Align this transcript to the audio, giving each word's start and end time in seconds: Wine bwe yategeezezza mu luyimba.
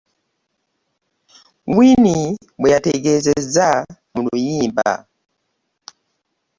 Wine 1.75 2.17
bwe 2.59 2.71
yategeezezza 2.73 3.67
mu 4.13 4.19
luyimba. 4.25 4.91